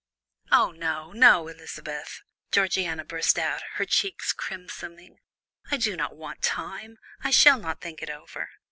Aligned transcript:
"Oh, 0.51 0.71
no, 0.71 1.11
no, 1.11 1.47
Elizabeth," 1.47 2.23
Georgiana 2.51 3.05
burst 3.05 3.37
out, 3.37 3.61
her 3.73 3.85
cheeks 3.85 4.33
crimsoning, 4.33 5.17
"I 5.69 5.77
do 5.77 5.95
not 5.95 6.15
want 6.17 6.41
time 6.41 6.97
I 7.23 7.29
shall 7.29 7.59
not 7.59 7.81
think 7.81 8.01
it 8.01 8.09
over. 8.09 8.49